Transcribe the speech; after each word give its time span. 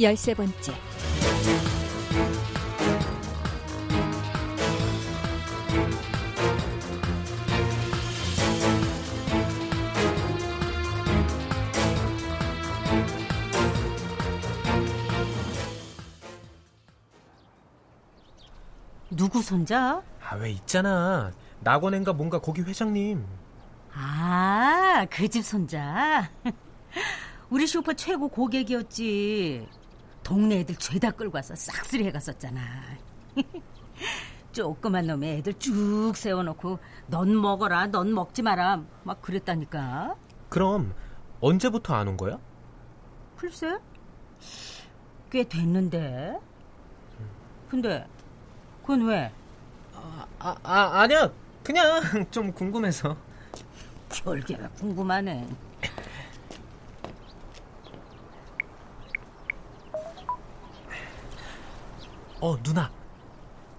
열세 0.00 0.34
번째 0.34 0.72
누구 19.10 19.42
손자? 19.42 20.02
아, 20.22 20.34
왜 20.36 20.50
있잖아. 20.50 21.32
낙원엔가 21.60 22.12
뭔가 22.12 22.38
거기 22.40 22.62
회장님. 22.62 23.24
아, 23.94 25.06
그 25.10 25.28
집 25.28 25.44
손자. 25.44 26.30
우리 27.50 27.66
슈퍼 27.66 27.92
최고 27.92 28.28
고객이었지. 28.28 29.66
동네 30.26 30.58
애들 30.58 30.74
죄다 30.74 31.12
끌고 31.12 31.36
와서 31.36 31.54
싹쓸이 31.54 32.04
해갔었잖아. 32.06 32.60
조그만 34.50 35.06
놈의 35.06 35.38
애들 35.38 35.54
쭉 35.54 36.14
세워놓고 36.16 36.80
넌 37.06 37.40
먹어라, 37.40 37.86
넌 37.86 38.12
먹지 38.12 38.42
마라 38.42 38.82
막 39.04 39.22
그랬다니까. 39.22 40.16
그럼 40.48 40.92
언제부터 41.40 41.94
안 41.94 42.08
온 42.08 42.16
거야? 42.16 42.40
글쎄, 43.36 43.78
꽤 45.30 45.44
됐는데. 45.44 46.36
근데 47.68 48.04
그건 48.82 49.06
왜? 49.06 49.30
아, 49.94 50.26
아, 50.40 50.56
아 50.64 51.00
아니야. 51.02 51.30
그냥 51.62 52.00
좀 52.32 52.50
궁금해서. 52.52 53.16
결계가 54.08 54.70
궁금하네. 54.70 55.46
어, 62.40 62.60
누나. 62.62 62.90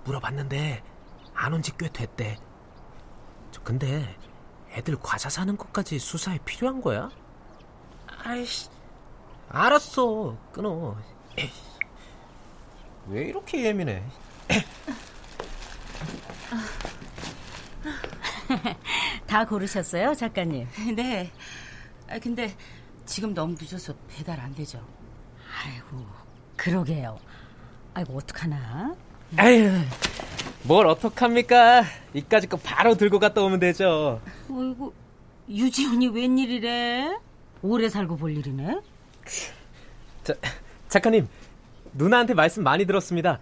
물어봤는데 0.03 0.83
안 1.33 1.53
온 1.53 1.61
지 1.61 1.71
꽤 1.77 1.89
됐대. 1.89 2.37
저 3.51 3.61
근데 3.63 4.15
애들 4.71 4.97
과자 5.01 5.29
사는 5.29 5.55
것까지 5.57 5.99
수사에 5.99 6.37
필요한 6.45 6.81
거야? 6.81 7.09
아이씨. 8.23 8.69
알았어. 9.49 10.37
끊어. 10.51 10.95
에이. 11.37 11.51
왜 13.07 13.25
이렇게 13.27 13.63
예민해? 13.65 14.03
다 19.27 19.45
고르셨어요, 19.45 20.13
작가님? 20.15 20.67
네. 20.95 21.31
아, 22.09 22.17
근데 22.19 22.55
지금 23.05 23.33
너무 23.33 23.55
늦어서 23.59 23.93
배달 24.07 24.39
안 24.39 24.53
되죠. 24.55 24.85
아이고, 25.63 26.05
그러게요. 26.55 27.19
아이고, 27.97 28.15
어떡하나? 28.15 28.95
아유, 29.37 29.71
뭘 30.61 30.85
어떡합니까? 30.85 31.83
이까지 32.13 32.45
거 32.45 32.55
바로 32.57 32.93
들고 32.93 33.17
갔다 33.17 33.41
오면 33.41 33.59
되죠. 33.59 34.21
어이구, 34.51 34.93
유지훈이 35.49 36.09
웬일이래? 36.09 37.17
오래 37.63 37.89
살고 37.89 38.17
볼 38.17 38.37
일이네? 38.37 38.81
자, 40.23 40.35
작가님, 40.89 41.27
누나한테 41.93 42.35
말씀 42.35 42.61
많이 42.63 42.85
들었습니다. 42.85 43.39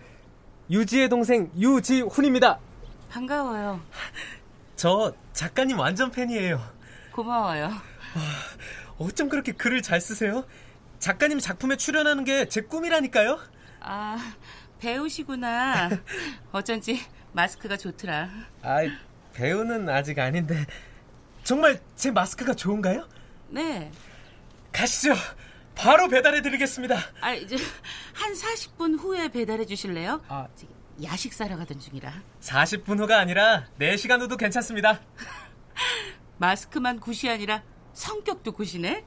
유지의 0.72 1.10
동생 1.10 1.52
유지훈입니다. 1.60 2.58
반가워요. 3.10 3.82
저 4.78 5.14
작가님 5.34 5.78
완전 5.80 6.12
팬이에요. 6.12 6.62
고마워요. 7.12 7.72
어쩜 9.00 9.28
그렇게 9.28 9.52
글을 9.52 9.82
잘 9.82 10.00
쓰세요? 10.00 10.46
작가님 11.00 11.40
작품에 11.40 11.76
출연하는 11.76 12.24
게 12.24 12.46
제 12.48 12.62
꿈이라니까요. 12.62 13.38
아, 13.88 14.18
배우시구나. 14.80 15.90
어쩐지 16.52 17.00
마스크가 17.34 17.78
좋더라. 17.78 18.30
아, 18.64 18.78
배우는 19.34 19.88
아직 19.90 20.18
아닌데 20.18 20.66
정말 21.44 21.80
제 21.96 22.10
마스크가 22.10 22.56
좋은가요? 22.56 23.08
네. 23.50 23.92
가시죠. 24.72 25.14
바로 25.76 26.08
배달해 26.08 26.42
드리겠습니다. 26.42 26.98
아, 27.22 27.34
이제 27.34 27.58
한 28.14 28.34
40분 28.34 29.00
후에 29.00 29.28
배달해 29.30 29.66
주실래요? 29.66 30.24
아, 30.30 30.48
야식 31.04 31.34
사러 31.34 31.56
가던 31.58 31.80
중이라. 31.80 32.12
40분 32.42 33.00
후가 33.00 33.20
아니라 33.20 33.68
4시간 33.80 34.20
후도 34.22 34.36
괜찮습니다. 34.38 35.00
마스크만 36.38 37.00
굿이 37.00 37.30
아니라 37.30 37.62
성격도 37.94 38.52
굿이네. 38.54 39.06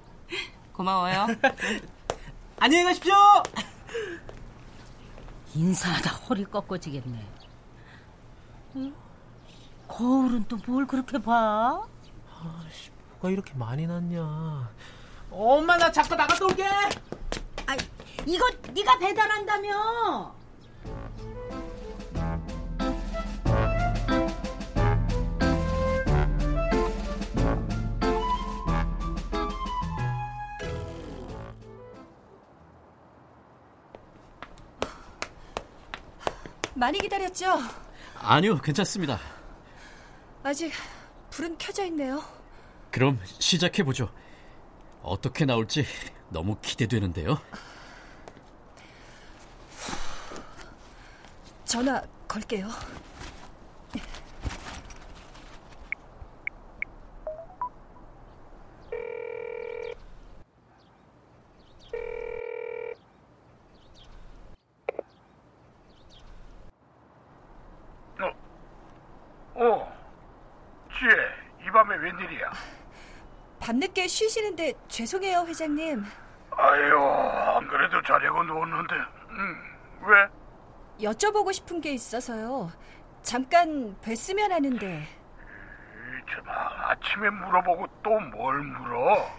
고마워요. 0.72 1.26
안녕히 2.60 2.84
가십시오. 2.84 3.14
인사하다 5.54 6.10
허리 6.10 6.44
꺾어지겠네. 6.44 7.26
응? 8.76 8.94
거울은 9.88 10.44
또 10.48 10.59
뭘 10.66 10.86
그렇게 10.86 11.19
봐? 11.19 11.86
아씨, 12.31 12.91
뭐가 13.12 13.31
이렇게 13.31 13.54
많이 13.54 13.87
났냐. 13.87 14.70
엄마 15.31 15.76
나 15.76 15.91
잠깐 15.91 16.19
나갔다 16.19 16.44
올게. 16.44 16.64
아, 16.66 17.76
이거 18.26 18.48
네가 18.72 18.98
배달한다며? 18.98 20.34
많이 36.78 36.98
기다렸죠? 37.00 37.58
아니요, 38.20 38.58
괜찮습니다. 38.60 39.18
아직 40.44 40.72
불은 41.30 41.58
켜져 41.58 41.84
있네요. 41.86 42.22
그럼 42.92 43.18
시작해 43.24 43.82
보죠. 43.82 44.12
어떻게 45.02 45.44
나올지 45.44 45.84
너무 46.30 46.56
기대되는데요. 46.60 47.38
전화 51.64 52.00
걸게요. 52.26 52.68
어, 69.60 69.92
쥐, 70.92 71.04
이 71.66 71.70
밤에 71.70 71.96
웬일이야? 71.96 72.52
밤늦게 73.58 73.97
쉬시는데 74.08 74.72
죄송해요, 74.88 75.44
회장님. 75.46 76.05
아유, 76.50 76.99
안 77.56 77.69
그래도 77.69 78.02
자려고 78.02 78.43
누웠는데, 78.43 78.94
음, 79.31 79.78
왜? 80.02 80.26
여쭤보고 81.08 81.52
싶은 81.52 81.81
게 81.81 81.93
있어서요. 81.93 82.70
잠깐 83.22 83.96
뵀으면 84.00 84.50
하는데. 84.50 85.02
이, 85.02 86.31
참, 86.31 86.44
아침에 86.49 87.31
물어보고 87.31 87.87
또 88.02 88.19
뭘 88.19 88.58
물어? 88.62 89.31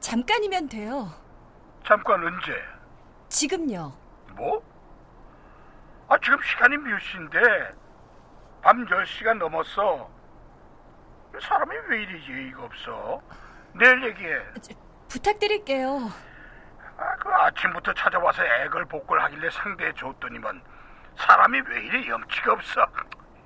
잠깐이면 0.00 0.68
돼요. 0.68 1.08
잠깐 1.86 2.24
언제? 2.26 2.52
지금요. 3.28 3.92
뭐? 4.34 4.62
아, 6.08 6.16
지금 6.18 6.38
시간이 6.42 6.76
몇 6.78 6.98
시인데? 7.00 7.38
밤 8.62 8.84
10시가 8.84 9.34
넘었어. 9.36 10.10
사람이 11.40 11.76
왜 11.88 12.02
이리 12.02 12.32
예의가 12.32 12.64
없어? 12.64 13.20
내일 13.74 14.02
얘기해. 14.04 14.38
저, 14.60 14.74
부탁드릴게요. 15.08 16.10
아, 16.96 17.16
그 17.16 17.28
아침부터 17.32 17.92
찾아와서 17.94 18.42
애걸 18.44 18.84
복걸 18.86 19.20
하길래 19.22 19.48
상대해 19.50 19.92
줬더니만 19.96 20.60
사람이 21.16 21.60
왜 21.68 21.80
이리 21.84 22.08
염치가 22.08 22.52
없어? 22.52 22.86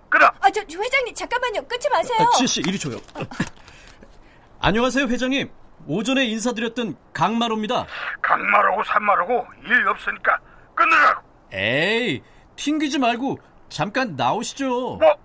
끊어. 0.08 0.26
아, 0.40 0.50
저 0.50 0.60
회장님 0.60 1.14
잠깐만요. 1.14 1.66
끊지 1.66 1.88
마세요. 1.90 2.18
아, 2.20 2.36
지혜 2.36 2.46
씨, 2.46 2.60
이리 2.60 2.78
줘요. 2.78 2.96
안녕하세요, 4.60 5.06
회장님. 5.06 5.50
오전에 5.86 6.24
인사드렸던 6.26 6.96
강마로입니다. 7.12 7.86
강마르고 8.22 8.84
산마르고 8.84 9.46
일 9.64 9.88
없으니까 9.88 10.38
끊으라고. 10.74 11.22
에이, 11.52 12.22
튕기지 12.56 12.98
말고 12.98 13.38
잠깐 13.68 14.14
나오시죠. 14.16 14.68
뭐? 14.96 15.16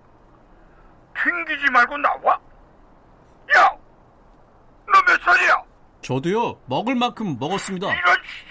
튕기지 1.22 1.70
말고 1.70 1.96
나와? 1.98 2.40
야! 3.56 3.76
너 4.92 5.02
몇 5.02 5.20
살이야? 5.22 5.62
저도요, 6.02 6.60
먹을 6.66 6.94
만큼 6.94 7.36
먹었습니다. 7.38 7.86
이런 7.92 8.16
씨. 8.24 8.48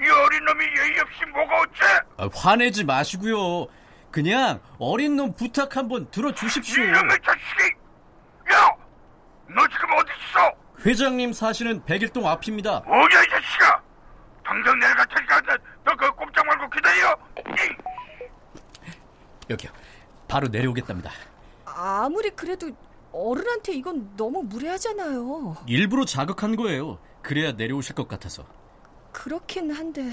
이 0.00 0.08
어린 0.08 0.44
놈이 0.44 0.64
예의 0.64 1.00
없이 1.00 1.24
뭐가 1.32 1.60
어째? 1.60 1.84
아, 2.18 2.28
화내지 2.34 2.84
마시고요. 2.84 3.66
그냥 4.10 4.60
어린 4.78 5.16
놈 5.16 5.32
부탁 5.34 5.76
한번 5.76 6.10
들어주십시오. 6.10 6.82
이놈의 6.84 7.18
자식이! 7.24 7.74
야! 8.52 8.70
너 9.48 9.66
지금 9.68 9.90
어디 9.96 10.10
있어? 10.12 10.52
회장님 10.86 11.32
사시는 11.32 11.84
백일동 11.84 12.26
앞입니다. 12.28 12.80
뭐냐 12.86 13.22
이 13.22 13.28
자식아! 13.28 13.82
당장 14.44 14.78
내려갈 14.78 15.06
테니까 15.06 15.40
너그 15.84 16.10
꼼짝 16.12 16.46
말고 16.46 16.70
기다려! 16.70 17.16
이! 17.48 18.92
여기요. 19.50 19.70
바로 20.28 20.46
내려오겠답니다. 20.48 21.10
아무리 21.64 22.30
그래도 22.30 22.70
어른한테 23.18 23.74
이건 23.74 24.16
너무 24.16 24.42
무례하잖아요. 24.42 25.56
일부러 25.66 26.04
자극한 26.04 26.54
거예요. 26.56 26.98
그래야 27.22 27.52
내려오실 27.52 27.94
것 27.94 28.06
같아서. 28.06 28.46
그렇긴 29.12 29.70
한데. 29.72 30.12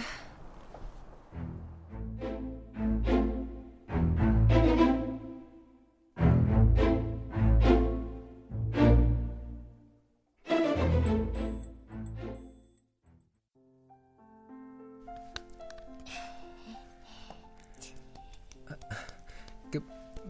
그 19.72 19.80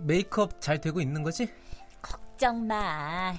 메이크업 0.03 0.59
잘 0.59 0.81
되고 0.81 0.99
있는 0.99 1.23
거지? 1.23 1.47
걱정 2.35 2.67
마. 2.67 3.33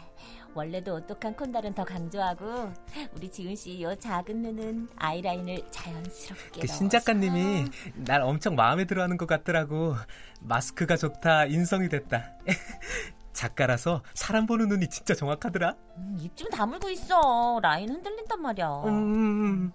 원래도 0.54 0.94
오똑한 0.94 1.34
콘달은 1.36 1.74
더 1.74 1.84
강조하고 1.84 2.72
우리 3.14 3.30
지은 3.30 3.54
씨 3.54 3.82
요 3.82 3.94
작은 3.94 4.40
눈은 4.40 4.88
아이라인을 4.96 5.60
자연스럽게 5.70 6.60
그 6.62 6.66
넣어서. 6.66 6.72
신 6.74 6.88
작가님이 6.88 7.66
날 7.94 8.22
엄청 8.22 8.54
마음에 8.56 8.86
들어하는 8.86 9.18
것 9.18 9.26
같더라고. 9.26 9.94
마스크가 10.40 10.96
좋다, 10.96 11.44
인성이 11.44 11.90
됐다. 11.90 12.32
작가라서 13.34 14.02
사람 14.14 14.46
보는 14.46 14.68
눈이 14.68 14.88
진짜 14.88 15.14
정확하더라. 15.14 15.74
음, 15.98 16.16
입좀 16.18 16.48
다물고 16.48 16.88
있어. 16.88 17.60
라인 17.62 17.90
흔들린단 17.90 18.40
말이야. 18.40 18.84
음, 18.86 19.72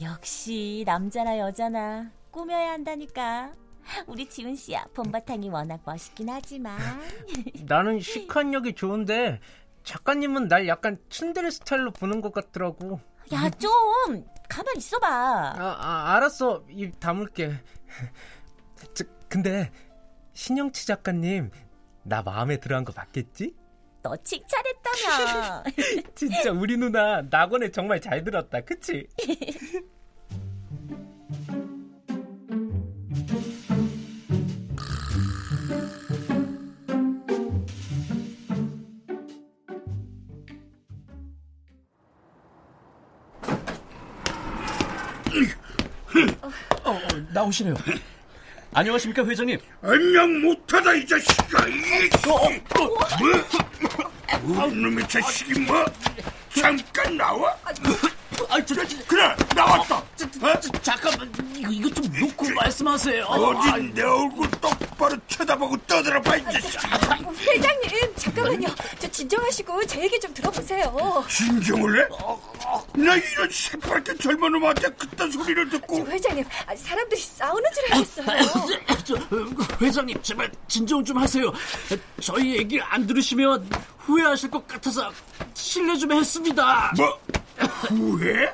역시 0.00 0.84
남자나 0.86 1.38
여자나 1.38 2.10
꾸며야 2.30 2.70
한다니까. 2.72 3.52
우리 4.06 4.28
지은 4.28 4.56
씨야 4.56 4.84
봄바탕이 4.94 5.48
워낙 5.48 5.80
멋있긴 5.84 6.28
하지만 6.28 6.78
나는 7.66 8.00
시크한 8.00 8.52
역이 8.54 8.74
좋은데 8.74 9.40
작가님은 9.84 10.48
날 10.48 10.68
약간 10.68 10.98
츤데레 11.08 11.50
스타일로 11.50 11.92
보는 11.92 12.20
것 12.20 12.32
같더라고. 12.32 13.00
야 13.32 13.48
좀 13.58 13.70
가만 14.48 14.76
있어봐. 14.76 15.06
아, 15.08 15.76
아, 15.80 16.14
알았어. 16.16 16.64
입 16.68 16.98
다물게. 17.00 17.52
저, 18.94 19.04
근데 19.28 19.70
신영치 20.34 20.86
작가님 20.86 21.50
나 22.02 22.22
마음에 22.22 22.58
들어한 22.58 22.84
거 22.84 22.92
맞겠지? 22.94 23.54
너 24.02 24.16
칭찬했다며. 24.16 25.64
진짜 26.14 26.50
우리 26.52 26.76
누나 26.76 27.22
낙원에 27.22 27.70
정말 27.70 28.00
잘 28.00 28.24
들었다. 28.24 28.60
그치? 28.62 29.06
나오시네요. 47.50 47.74
안녕하십니까, 48.72 49.24
회장님. 49.26 49.58
안녕 49.82 50.40
못하다 50.40 50.94
이 50.94 51.06
자식아! 51.06 51.66
이 51.66 52.08
뭐? 52.26 52.48
우리 54.44 54.74
놈의 54.76 55.08
자식이 55.08 55.60
뭐? 55.60 55.84
잠깐 56.54 57.16
나와? 57.16 57.56
아, 58.48 58.64
저, 58.64 58.74
저, 58.74 59.04
그래 59.06 59.34
나왔다! 59.54 59.96
어? 59.96 60.60
잠깐만, 60.82 61.30
이거, 61.70 61.88
이거 61.88 61.94
좀 61.94 62.20
놓고 62.20 62.50
말씀하세요. 62.50 63.24
어딘 63.24 63.94
내 63.94 64.02
얼굴 64.02 64.50
똑바로 64.52 65.16
쳐다보고 65.28 65.76
떠들어 65.86 66.20
봐 66.22 66.36
이 66.36 66.44
자식아! 66.44 67.16
회장님, 67.40 68.14
잠깐만요. 68.16 68.68
저 68.98 69.10
진정하시고 69.10 69.86
제 69.86 70.02
얘기 70.02 70.18
좀 70.20 70.32
들어보세요. 70.34 71.24
진정을 71.28 72.00
해? 72.02 72.08
나 72.94 73.16
이런 73.16 73.48
새파랗게 73.50 74.16
젊은 74.16 74.52
놈한테 74.52 74.88
그딴 74.90 75.30
소리를 75.30 75.70
저 75.70 75.78
듣고 75.78 76.06
회장님, 76.06 76.44
아, 76.66 76.76
사람들이 76.76 77.20
싸우는 77.20 77.70
줄 77.74 77.92
알겠어요. 77.94 78.76
저, 79.04 79.16
회장님, 79.80 80.22
제발 80.22 80.50
진정 80.68 81.04
좀 81.04 81.18
하세요. 81.18 81.52
저희 82.20 82.56
얘기 82.58 82.80
안 82.80 83.06
들으시면 83.06 83.68
후회하실 83.98 84.50
것 84.50 84.66
같아서 84.66 85.10
실례 85.54 85.96
좀 85.96 86.12
했습니다. 86.12 86.92
뭐? 86.96 87.18
후회? 87.90 88.50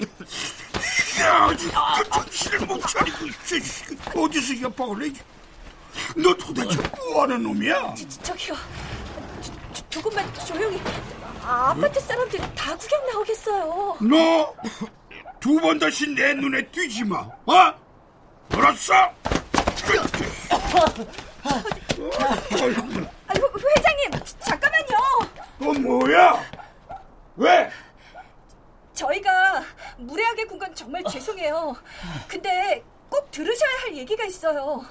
야, 1.20 1.44
아주 1.50 1.70
그 1.70 2.10
정신을 2.10 2.66
못 2.66 2.80
차리고 2.86 3.26
이 3.26 3.32
자식 3.46 3.96
어디서 4.16 4.54
협박을 4.54 5.04
해? 5.04 5.12
너 6.16 6.34
도대체 6.34 6.78
뭐하는 6.96 7.42
놈이야? 7.42 7.94
저, 7.94 8.08
저기요. 8.22 8.54
저, 9.42 9.52
저, 9.72 9.88
조금만 9.88 10.34
조용히. 10.46 10.80
아, 11.42 11.70
아파트 11.70 12.00
사람들이 12.00 12.42
다 12.54 12.76
구경 12.76 13.06
나오겠어요. 13.06 13.96
너 14.00 14.54
두 15.40 15.60
번 15.60 15.78
다시 15.78 16.08
내 16.08 16.34
눈에 16.34 16.66
띄지 16.68 17.04
마, 17.04 17.18
어? 17.18 17.72
알았어? 18.50 18.94
아, 18.94 19.12
회장님, 23.28 24.10
잠깐만요. 24.40 24.96
너 25.58 25.73
뭐야? 25.75 26.42
왜? 27.37 27.70
저희가 28.97 29.62
무례하게 29.99 30.45
군 30.47 30.59
건 30.59 30.75
정말 30.75 31.05
죄송해요. 31.05 31.76
근데 32.26 32.83
꼭 33.11 33.31
들으셔야 33.31 33.71
할 33.83 33.95
얘기가 33.97 34.25
있어요. 34.25 34.83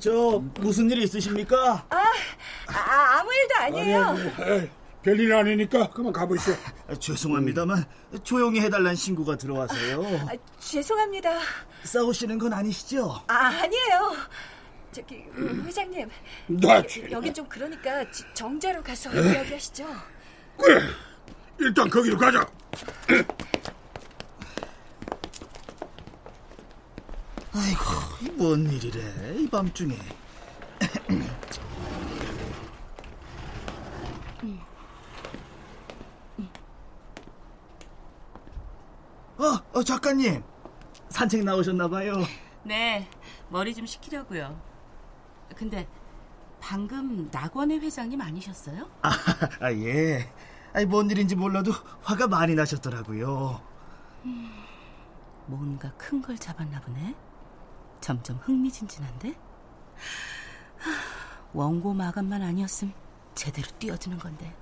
저 0.00 0.42
무슨 0.60 0.90
일 0.90 1.02
있으십니까? 1.02 1.86
아, 1.88 1.96
아 2.66 3.18
아무 3.20 3.30
일도 3.32 3.54
아니에요. 3.56 4.16
에이, 4.40 4.70
별일 5.02 5.32
아니니까 5.34 5.90
그만 5.90 6.12
가보시오. 6.12 6.54
아, 6.88 6.94
죄송합니다만 6.94 7.84
조용히 8.22 8.60
해달란 8.60 8.94
신고가 8.96 9.36
들어와서요. 9.36 10.02
아, 10.28 10.32
죄송합니다. 10.58 11.38
싸우시는 11.84 12.38
건 12.38 12.52
아니시죠? 12.54 13.22
아, 13.28 13.34
아니에요. 13.34 14.16
저기 14.92 15.24
회장님, 15.64 16.08
나 16.46 16.82
여긴 17.10 17.34
좀 17.34 17.46
그러니까 17.48 18.08
지- 18.12 18.22
정자로 18.32 18.82
가서 18.82 19.12
이야기하시죠. 19.12 19.84
그래. 20.56 20.80
일단 21.58 21.88
거기로 21.88 22.18
가자. 22.18 22.46
아이고 27.52 28.32
뭔 28.34 28.66
일이래 28.70 29.00
이 29.36 29.48
밤중에. 29.48 29.96
어, 39.36 39.62
어 39.72 39.82
작가님 39.82 40.42
산책 41.08 41.44
나오셨나봐요. 41.44 42.14
네, 42.64 43.08
머리 43.50 43.74
좀 43.74 43.86
식히려고요. 43.86 44.60
근데 45.54 45.86
방금 46.60 47.28
낙원의 47.30 47.80
회장님 47.80 48.20
아니셨어요? 48.20 48.88
아, 49.02 49.10
아 49.60 49.72
예. 49.72 50.32
아니 50.74 50.86
뭔 50.86 51.10
일인지 51.10 51.36
몰라도 51.36 51.72
화가 52.02 52.28
많이 52.28 52.54
나셨더라고요. 52.54 53.60
뭔가 55.46 55.92
큰 55.96 56.20
걸 56.20 56.36
잡았나 56.36 56.80
보네. 56.80 57.14
점점 58.00 58.36
흥미진진한데? 58.42 59.30
하, 59.30 60.90
원고 61.52 61.94
마감만 61.94 62.42
아니었음 62.42 62.92
제대로 63.34 63.68
뛰어드는 63.78 64.18
건데. 64.18 64.54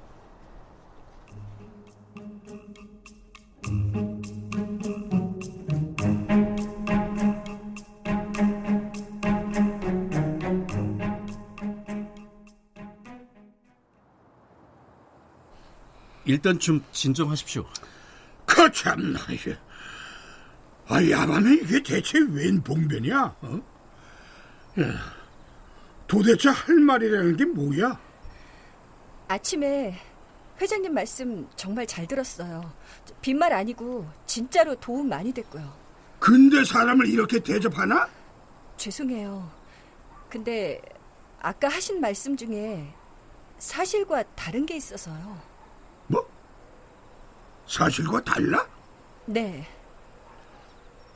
일단 16.25 16.59
좀 16.59 16.85
진정하십시오. 16.93 17.65
그 18.47 18.71
참나. 18.73 19.19
이게. 19.31 19.57
아, 20.89 21.03
야밤에 21.03 21.55
이게 21.55 21.83
대체 21.83 22.19
웬 22.19 22.63
봉변이야? 22.63 23.37
어? 23.43 23.61
야, 24.81 25.15
도대체 26.07 26.49
할 26.49 26.77
말이라는 26.77 27.37
게 27.37 27.45
뭐야? 27.45 27.99
아침에 29.29 29.99
회장님 30.61 30.93
말씀 30.93 31.49
정말 31.57 31.87
잘 31.87 32.07
들었어요. 32.07 32.73
빈말 33.21 33.53
아니고 33.53 34.09
진짜로 34.27 34.75
도움 34.77 35.09
많이 35.09 35.33
됐고요. 35.33 35.73
근데 36.19 36.63
사람을 36.65 37.07
이렇게 37.09 37.39
대접하나? 37.41 38.09
죄송해요. 38.77 39.51
근데 40.29 40.81
아까 41.41 41.69
하신 41.69 42.01
말씀 42.01 42.37
중에 42.37 42.93
사실과 43.59 44.23
다른 44.35 44.67
게 44.67 44.77
있어서요. 44.77 45.52
뭐? 47.79 47.87
사실과 47.87 48.21
달라? 48.23 48.67
네. 49.27 49.67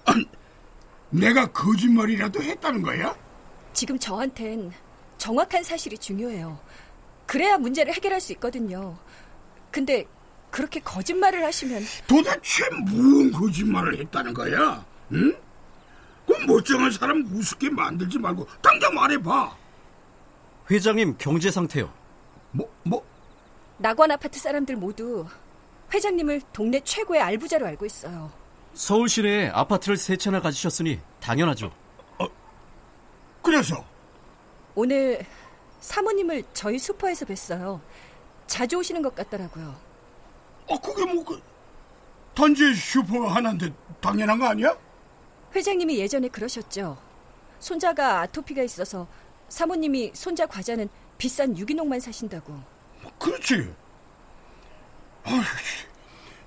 아니, 0.06 0.24
내가 1.10 1.46
거짓말이라도 1.46 2.42
했다는 2.42 2.82
거야? 2.82 3.14
지금 3.72 3.98
저한텐 3.98 4.72
정확한 5.18 5.62
사실이 5.62 5.98
중요해요. 5.98 6.58
그래야 7.26 7.58
문제를 7.58 7.92
해결할 7.92 8.20
수 8.20 8.32
있거든요. 8.32 8.96
근데 9.70 10.06
그렇게 10.50 10.80
거짓말을 10.80 11.44
하시면 11.44 11.82
도대체 12.06 12.68
무슨 12.84 13.32
거짓말을 13.32 13.98
했다는 13.98 14.32
거야? 14.32 14.84
응? 15.12 15.36
그 16.26 16.32
멀쩡한 16.46 16.90
사람 16.90 17.24
우습게 17.32 17.70
만들지 17.70 18.18
말고 18.18 18.46
당장 18.62 18.94
말해봐. 18.94 19.56
회장님 20.70 21.16
경제 21.18 21.50
상태요. 21.50 21.92
뭐, 22.52 22.72
뭐? 22.84 23.04
낙원 23.78 24.10
아파트 24.10 24.38
사람들 24.38 24.76
모두 24.76 25.26
회장님을 25.92 26.42
동네 26.52 26.80
최고의 26.80 27.20
알부자로 27.20 27.66
알고 27.66 27.86
있어요. 27.86 28.30
서울 28.74 29.08
시내에 29.08 29.48
아파트를 29.48 29.96
세 29.96 30.16
채나 30.16 30.40
가지셨으니 30.40 31.00
당연하죠. 31.20 31.72
어, 32.18 32.26
그래서 33.42 33.84
오늘 34.74 35.24
사모님을 35.80 36.44
저희 36.52 36.78
슈퍼에서 36.78 37.24
뵀어요. 37.24 37.80
자주 38.46 38.76
오시는 38.76 39.02
것 39.02 39.14
같더라고요. 39.14 39.74
어, 40.68 40.80
그게 40.80 41.12
뭐, 41.12 41.24
그, 41.24 41.40
단지 42.34 42.74
슈퍼가 42.74 43.34
하나인데 43.34 43.72
당연한 44.00 44.38
거 44.38 44.46
아니야? 44.46 44.76
회장님이 45.54 45.98
예전에 45.98 46.28
그러셨죠. 46.28 46.98
손자가 47.60 48.20
아토피가 48.20 48.62
있어서 48.64 49.06
사모님이 49.48 50.12
손자 50.14 50.46
과자는 50.46 50.88
비싼 51.16 51.56
유기농만 51.56 52.00
사신다고. 52.00 52.60
그렇지. 53.18 53.72
아, 55.26 55.42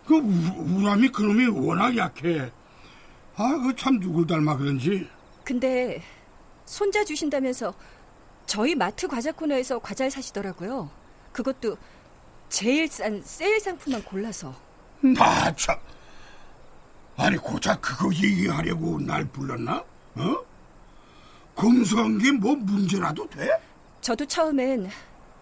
그 0.06 0.16
우, 0.16 0.80
우람이 0.80 1.10
그놈이 1.10 1.48
워낙 1.48 1.96
약해. 1.98 2.52
아, 3.36 3.58
그 3.58 3.76
참 3.76 4.00
누굴 4.00 4.26
닮아 4.28 4.58
그런지. 4.58 5.08
근데 5.44 6.02
손자 6.66 7.04
주신다면서 7.04 7.74
저희 8.46 8.76
마트 8.76 9.08
과자 9.08 9.32
코너에서 9.32 9.80
과자를 9.80 10.12
사시더라고요. 10.12 10.90
그것도 11.32 11.78
제일 12.50 12.88
싼 12.88 13.22
세일 13.24 13.60
상품만 13.60 14.04
골라서. 14.04 14.56
나 15.02 15.54
참. 15.56 15.78
아니 17.18 17.36
고작 17.38 17.82
그거 17.82 18.10
얘기하려고 18.14 19.00
날 19.00 19.26
불렀나? 19.26 19.84
어? 20.16 20.38
검소한 21.56 22.18
게 22.18 22.32
뭐 22.32 22.56
문제라도 22.56 23.30
돼? 23.30 23.50
저도 24.02 24.26
처음엔 24.26 24.90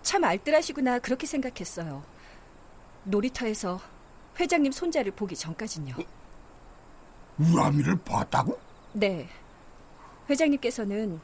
참 0.02 0.24
알뜰하시구나 0.24 1.00
그렇게 1.00 1.28
생각했어요. 1.28 2.04
놀이터에서 3.08 3.80
회장님 4.40 4.72
손자를 4.72 5.12
보기 5.12 5.36
전까진요. 5.36 5.96
우람이를 7.40 7.98
봤다고? 8.04 8.60
네. 8.94 9.28
회장님께서는 10.30 11.20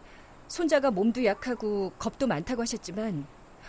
손자가 0.47 0.91
몸도 0.91 1.25
약하고 1.25 1.91
겁도 1.99 2.27
많다고 2.27 2.61
하셨지만 2.61 3.25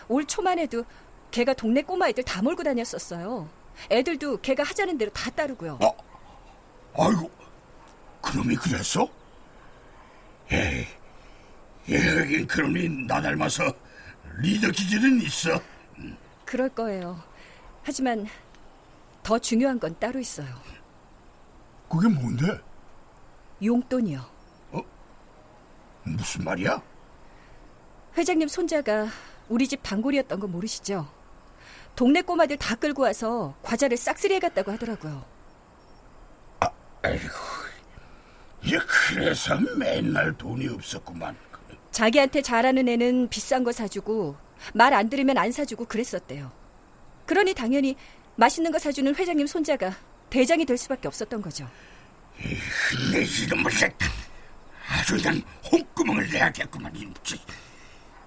올 0.07 0.25
초만 0.25 0.59
해도 0.59 0.85
걔가 1.31 1.53
동네 1.53 1.81
꼬마애들 1.81 2.23
다 2.23 2.41
몰고 2.41 2.63
다녔었어요. 2.63 3.49
애들도 3.91 4.39
걔가 4.41 4.63
하자는 4.63 4.97
대로 4.97 5.11
다 5.11 5.29
따르고요. 5.31 5.79
어? 5.81 5.97
아이고, 6.97 7.29
그놈이 8.21 8.55
그랬어? 8.55 9.07
에이, 10.49 10.85
여긴 11.89 12.47
그놈이 12.47 13.05
나 13.07 13.21
닮아서 13.21 13.63
리더 14.37 14.69
기질은 14.71 15.21
있어. 15.23 15.59
그럴 16.45 16.69
거예요. 16.69 17.21
하지만 17.89 18.27
더 19.21 19.37
중요한 19.37 19.79
건 19.79 19.95
따로 19.99 20.19
있어요. 20.19 20.47
그게 21.87 22.07
뭔데? 22.07 22.59
용돈이요. 23.63 24.19
어? 24.71 24.81
무슨 26.03 26.43
말이야? 26.43 26.81
회장님 28.17 28.47
손자가 28.47 29.07
우리 29.47 29.67
집 29.67 29.81
단골이었던 29.83 30.39
거 30.39 30.47
모르시죠? 30.47 31.07
동네 31.95 32.23
꼬마들 32.23 32.57
다 32.57 32.73
끌고 32.75 33.03
와서 33.03 33.55
과자를 33.61 33.97
싹쓸이 33.97 34.33
해갔다고 34.35 34.71
하더라고요. 34.71 35.23
아, 36.61 36.69
아이고, 37.03 37.29
이 38.63 38.77
그래서 39.11 39.55
맨날 39.77 40.35
돈이 40.35 40.67
없었구만. 40.69 41.37
자기한테 41.91 42.41
잘하는 42.41 42.89
애는 42.89 43.29
비싼 43.29 43.63
거 43.63 43.71
사주고 43.71 44.35
말 44.73 44.91
안 44.93 45.07
들으면 45.07 45.37
안 45.37 45.51
사주고 45.51 45.85
그랬었대요. 45.85 46.51
그러니 47.25 47.53
당연히 47.53 47.95
맛있는 48.35 48.71
거 48.71 48.79
사주는 48.79 49.15
회장님 49.15 49.47
손자가 49.47 49.95
대장이 50.29 50.65
될 50.65 50.77
수밖에 50.77 51.07
없었던 51.07 51.41
거죠. 51.41 51.67
내 53.11 53.23
이름을 53.23 53.71
아주 54.87 55.21
난 55.23 55.41
홍구멍을 55.71 56.29
내야겠구만. 56.31 56.93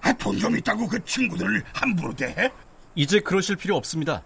아, 0.00 0.12
돈 0.14 0.38
좀 0.38 0.56
있다고 0.56 0.86
그 0.88 1.04
친구들을 1.04 1.62
함부로 1.72 2.14
대해? 2.14 2.50
이제 2.94 3.20
그러실 3.20 3.56
필요 3.56 3.76
없습니다. 3.76 4.22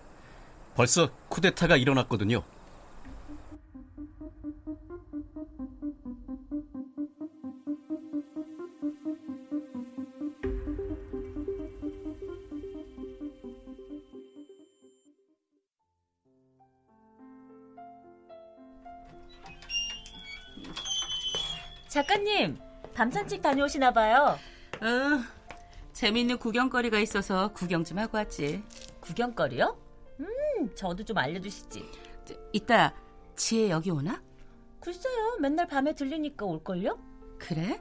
벌써 0.74 1.10
쿠데타가 1.28 1.76
일어났거든요. 1.76 2.42
작가님, 21.92 22.58
밤 22.94 23.10
산책 23.10 23.42
다녀오시나 23.42 23.92
봐요. 23.92 24.38
어, 24.80 25.22
재밌는 25.92 26.38
구경거리가 26.38 26.98
있어서 27.00 27.52
구경 27.52 27.84
좀 27.84 27.98
하고 27.98 28.16
왔지. 28.16 28.64
구경거리요? 29.00 29.76
음, 30.20 30.74
저도 30.74 31.04
좀 31.04 31.18
알려주시지. 31.18 31.86
이따 32.54 32.94
지혜 33.36 33.68
여기 33.68 33.90
오나? 33.90 34.22
글쎄요, 34.80 35.36
맨날 35.38 35.66
밤에 35.66 35.94
들리니까 35.94 36.46
올걸요? 36.46 36.98
그래? 37.38 37.78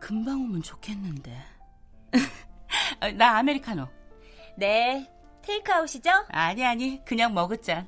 금방 0.00 0.40
오면 0.40 0.62
좋겠는데. 0.62 1.38
나 3.18 3.36
아메리카노. 3.36 3.86
네, 4.56 5.12
테이크아웃이죠? 5.42 6.10
아니 6.28 6.64
아니, 6.64 7.04
그냥 7.04 7.34
먹었자. 7.34 7.86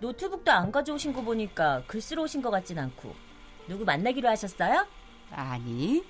노트북도 0.00 0.50
안 0.50 0.72
가져오신 0.72 1.12
거 1.12 1.20
보니까 1.20 1.82
글 1.86 2.00
쓰러 2.00 2.22
오신 2.22 2.40
것 2.40 2.48
같진 2.48 2.78
않고. 2.78 3.27
누구 3.68 3.84
만나기로 3.84 4.28
하셨어요? 4.28 4.86
아니, 5.30 6.02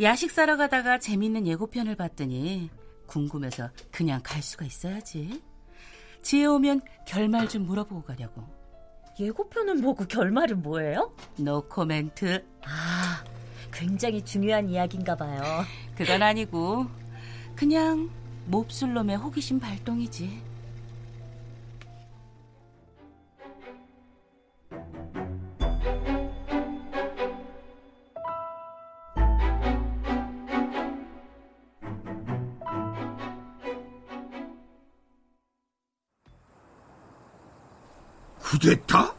야식 0.00 0.30
사러 0.30 0.56
가다가 0.56 0.98
재밌는 0.98 1.46
예고편을 1.46 1.96
봤더니 1.96 2.70
궁금해서 3.06 3.70
그냥 3.90 4.20
갈 4.22 4.42
수가 4.42 4.64
있어야지. 4.64 5.42
지혜 6.22 6.46
오면 6.46 6.80
결말 7.06 7.48
좀 7.48 7.66
물어보고 7.66 8.02
가려고. 8.02 8.46
예고편은 9.20 9.80
뭐고 9.80 10.06
결말은 10.06 10.62
뭐예요? 10.62 11.14
no 11.36 11.62
comment. 11.68 12.44
아, 12.64 13.24
굉장히 13.72 14.24
중요한 14.24 14.68
이야기인가 14.68 15.16
봐요. 15.16 15.42
그건 15.96 16.22
아니고 16.22 16.86
그냥 17.56 18.08
몹쓸 18.46 18.94
놈의 18.94 19.16
호기심 19.16 19.58
발동이지. 19.58 20.47
쿠데타? 38.58 39.14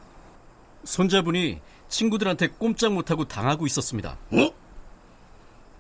손자분이 0.84 1.62
친구들한테 1.88 2.48
꼼짝 2.48 2.93
못하고 2.93 3.25
당하고 3.25 3.65
있었습니다. 3.65 4.17
어? 4.31 4.53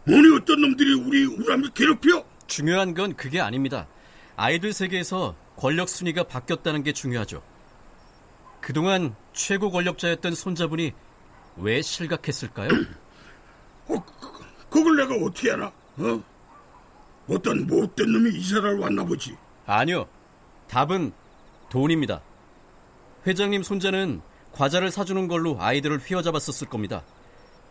아니 0.07 0.35
어떤 0.35 0.61
놈들이 0.61 0.93
우리 0.93 1.25
우람을 1.25 1.69
괴롭혀? 1.73 2.23
중요한 2.47 2.93
건 2.93 3.15
그게 3.15 3.39
아닙니다. 3.39 3.87
아이들 4.35 4.73
세계에서 4.73 5.35
권력 5.55 5.89
순위가 5.89 6.23
바뀌었다는 6.23 6.83
게 6.83 6.93
중요하죠. 6.93 7.43
그동안 8.61 9.15
최고 9.33 9.69
권력자였던 9.71 10.35
손자분이 10.35 10.93
왜 11.57 11.81
실각했을까요? 11.81 12.69
어, 13.89 14.05
그, 14.05 14.43
그걸 14.69 14.95
내가 14.95 15.15
어떻게 15.15 15.51
하나? 15.51 15.71
어? 15.97 16.23
어떤 17.27 17.67
못된 17.67 18.11
놈이 18.11 18.37
이사를 18.37 18.79
왔나 18.79 19.03
보지. 19.03 19.35
아니요. 19.65 20.07
답은 20.67 21.11
돈입니다. 21.69 22.21
회장님 23.25 23.63
손자는 23.63 24.21
과자를 24.51 24.91
사주는 24.91 25.27
걸로 25.27 25.57
아이들을 25.59 25.99
휘어잡았었을 25.99 26.67
겁니다. 26.69 27.03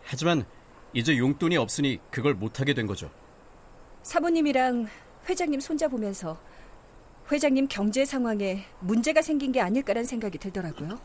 하지만 0.03 0.45
이제 0.93 1.17
용돈이 1.17 1.57
없으니 1.57 1.99
그걸 2.09 2.33
못하게 2.33 2.73
된 2.73 2.87
거죠. 2.87 3.11
사부님이랑 4.03 4.87
회장님 5.27 5.59
손자 5.59 5.87
보면서 5.87 6.39
회장님 7.31 7.67
경제 7.69 8.05
상황에 8.05 8.65
문제가 8.79 9.21
생긴 9.21 9.51
게 9.51 9.61
아닐까란 9.61 10.03
생각이 10.03 10.37
들더라고요. 10.37 10.99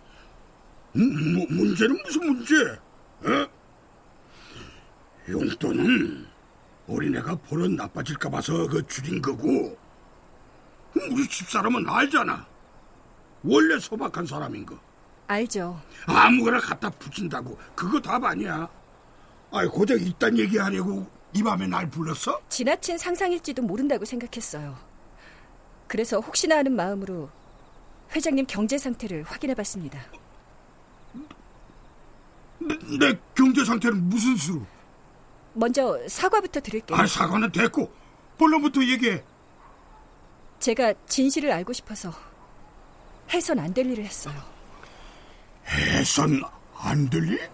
음, 0.97 1.35
뭐, 1.35 1.47
문제는 1.51 1.99
무슨 2.05 2.27
문제? 2.27 2.55
어? 3.25 3.49
용돈은 5.29 6.27
어린애가 6.87 7.37
버릇 7.37 7.71
나빠질까 7.73 8.31
봐서 8.31 8.67
그 8.69 8.87
줄인 8.87 9.21
거고 9.21 9.77
우리 11.11 11.29
집사람은 11.29 11.89
알잖아. 11.89 12.47
원래 13.45 13.79
소박한 13.79 14.27
사람인 14.27 14.65
거. 14.67 14.79
알죠. 15.27 15.81
아무거나 16.07 16.59
갖다 16.59 16.91
붙인다고 16.91 17.59
그거 17.75 18.01
답 18.01 18.23
아니야. 18.25 18.69
아이 19.53 19.67
고작 19.67 20.01
이딴 20.01 20.37
얘기하려고 20.39 21.07
이 21.33 21.43
밤에 21.43 21.67
날 21.67 21.89
불렀어? 21.89 22.41
지나친 22.49 22.99
상상일지도 22.99 23.63
모른다고 23.63 24.05
생각했어요. 24.05 24.77
그래서 25.87 26.21
혹시나 26.21 26.57
하는 26.57 26.75
마음으로 26.75 27.29
회장님 28.15 28.47
경제 28.47 28.79
상태를 28.79 29.23
확인해 29.25 29.55
봤습니다. 29.55 30.01
내, 32.59 32.79
내 32.99 33.19
경제 33.35 33.65
상태는 33.65 34.09
무슨 34.09 34.37
수로? 34.37 34.63
먼저 35.53 35.99
사과부터 36.09 36.61
드릴게요. 36.61 36.99
아, 36.99 37.07
사과는 37.07 37.53
됐고 37.53 37.93
본론부터 38.39 38.83
얘기해. 38.85 39.23
제가 40.59 40.95
진실을 41.07 41.53
알고 41.53 41.73
싶어서 41.73 42.13
해선 43.33 43.59
안 43.59 43.73
될 43.75 43.87
일을 43.91 44.05
했어요. 44.05 44.35
해선 45.69 46.43
안 46.77 47.09
될 47.11 47.27
일? 47.29 47.51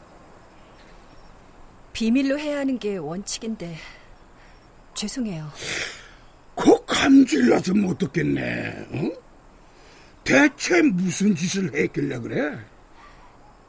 비밀로 1.93 2.39
해야 2.39 2.59
하는 2.61 2.79
게 2.79 2.97
원칙인데 2.97 3.77
죄송해요. 4.95 5.51
그 6.55 6.85
감질나서 6.85 7.75
못 7.75 7.99
듣겠네. 7.99 8.87
어? 8.93 9.21
대체 10.25 10.83
무슨 10.83 11.35
짓을 11.35 11.75
했길래 11.75 12.19
그래? 12.19 12.59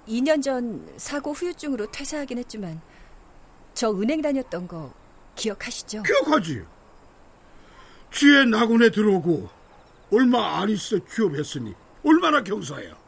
2년 0.07 0.41
전 0.43 0.87
사고 0.97 1.31
후유증으로 1.31 1.89
퇴사하긴 1.91 2.37
했지만 2.39 2.81
저 3.73 3.91
은행 3.91 4.21
다녔던 4.21 4.67
거 4.67 4.93
기억하시죠? 5.35 6.03
기억하지. 6.03 6.63
지혜 8.11 8.43
낙원에 8.45 8.89
들어오고 8.91 9.49
얼마 10.11 10.59
안 10.59 10.69
있어 10.69 10.97
취업했으니 11.05 11.73
얼마나 12.03 12.43
경사야. 12.43 12.99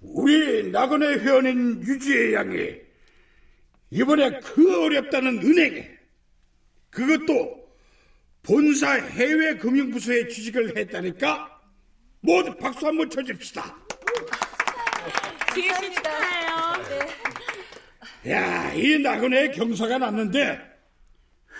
우리 0.00 0.70
낙원의 0.70 1.20
회원인 1.20 1.82
유지혜 1.82 2.34
양이 2.34 2.74
이번에 3.90 4.40
그 4.40 4.84
어렵다는 4.84 5.38
은행에 5.38 5.90
그것도 6.90 7.60
본사 8.42 8.94
해외 8.94 9.56
금융부서에 9.56 10.28
취직을 10.28 10.76
했다니까 10.76 11.60
모두 12.20 12.54
박수 12.56 12.86
한번 12.86 13.10
쳐줍시다. 13.10 13.76
지혜씨 15.54 15.92
축하해요. 15.94 16.50
야, 18.28 18.72
이 18.72 18.98
나그네 18.98 19.50
경사가 19.50 19.98
났는데 19.98 20.69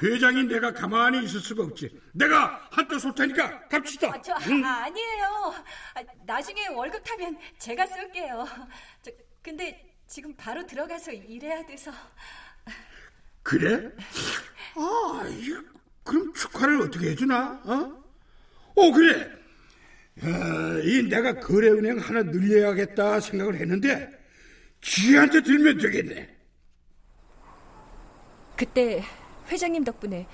회장이 0.03 0.45
내가 0.45 0.73
가만히 0.73 1.25
있을 1.25 1.41
수가 1.41 1.65
없지. 1.65 2.01
내가 2.13 2.69
한턱 2.71 3.01
쏠 3.01 3.15
테니까 3.15 3.69
갑시다. 3.69 4.11
아, 4.13 4.21
저 4.23 4.35
응? 4.49 4.65
아, 4.65 4.85
아니에요. 4.85 5.55
아, 5.95 6.03
나중에 6.27 6.69
월급 6.69 7.03
타면 7.05 7.39
제가 7.59 7.87
쓸게요. 7.87 8.47
저, 9.03 9.11
근데 9.43 9.95
지금 10.07 10.35
바로 10.37 10.67
들어가서 10.67 11.13
일해야 11.13 11.65
돼서. 11.67 11.93
그래? 13.43 13.91
아, 14.77 15.23
그럼 16.05 16.33
축하를 16.35 16.81
어떻게 16.83 17.11
해주나? 17.11 17.63
어? 17.65 18.05
어, 18.77 18.93
그래. 18.93 19.41
야, 20.25 20.81
이 20.83 21.09
내가 21.09 21.41
거래은행 21.41 21.99
하나 21.99 22.23
늘려야겠다 22.23 23.21
생각을 23.21 23.57
했는데 23.57 24.11
지한테 24.81 25.43
들면 25.43 25.79
되겠네. 25.79 26.37
그때 28.57 29.03
회장님 29.51 29.85
덕분에 29.85 30.27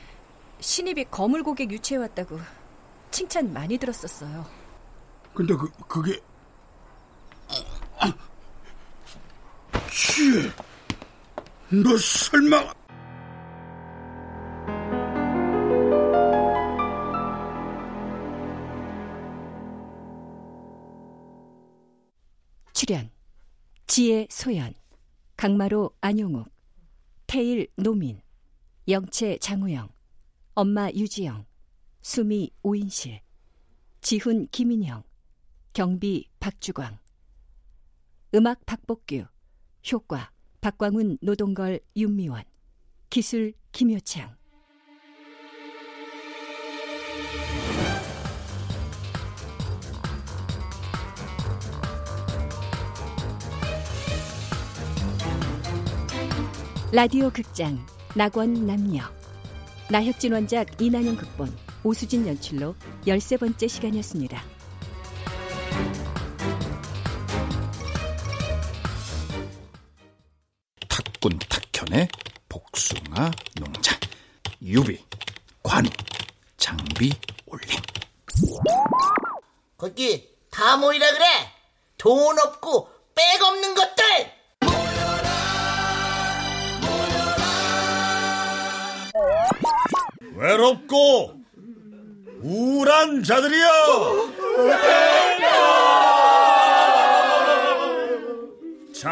신입이 0.61 1.07
거물 1.11 1.43
고객 1.43 1.71
유치해 1.71 1.99
왔다고 1.99 2.39
칭찬 3.11 3.53
많이 3.53 3.79
들었었어요. 3.79 4.45
근데 5.35 5.55
그 5.55 5.71
그게 5.89 6.21
씨, 9.91 10.51
너 11.71 11.97
설마 11.97 12.75
출연 22.75 23.11
지혜 23.87 24.27
소연 24.31 24.75
강마로 25.37 25.91
안용욱 26.03 26.49
태일 27.27 27.69
노민 27.77 28.21
영채 28.89 29.37
장우영 29.39 29.89
엄마 30.55 30.89
유지영 30.91 31.45
수미 32.03 32.53
오인실 32.63 33.21
지훈 34.01 34.47
김인영 34.53 35.03
경비 35.73 36.31
박주광. 36.39 36.97
음악 38.37 38.65
박복규 38.65 39.25
효과 39.91 40.31
박광훈 40.61 41.19
노동걸 41.21 41.81
윤미원 41.97 42.45
기술 43.11 43.55
김효창. 43.73 44.37
라디오 56.93 57.31
극장 57.31 57.85
낙원 58.15 58.67
남녀 58.67 59.03
나혁진 59.91 60.33
원작 60.33 60.81
이난영 60.81 61.17
극본 61.17 61.57
오수진 61.85 62.27
연출로 62.27 62.75
13번째 63.07 63.69
시간이었습니다. 63.69 64.43
탁군 70.89 71.39
탁현의 71.39 72.09
복숭아 72.49 73.31
농장 73.61 73.99
유비 74.63 75.05
관우 75.63 75.89
장비 76.57 77.13
올림 77.47 77.77
거기 79.77 80.37
다 80.51 80.77
모이라 80.79 81.13
그래. 81.13 81.25
돈 81.99 82.39
없고 82.39 82.89
백 83.15 83.43
없는 83.43 83.75
것들. 83.75 84.05
외롭고 90.37 91.33
우울한 92.43 93.23
자들이여! 93.23 93.67
자 98.95 99.07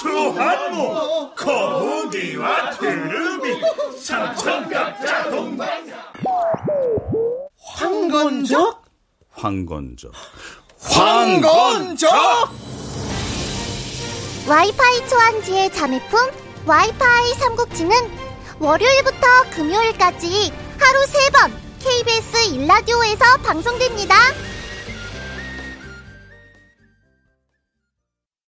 수한무 0.00 1.30
거북이와 1.34 2.70
트름이 2.72 3.60
삼천갑자 3.98 5.30
동반. 5.30 5.68
황건적? 7.58 8.82
황건적. 9.30 10.12
황건적! 10.80 12.10
와이파이 14.48 15.08
초안지의 15.08 15.72
자매품 15.72 16.18
와이파이 16.66 17.34
삼국지는 17.34 17.96
월요일부터 18.58 19.26
금요일까지 19.54 20.52
하루 20.80 21.00
3번 21.04 21.52
KBS 21.78 22.54
일라디오에서 22.54 23.36
방송됩니다. 23.44 24.16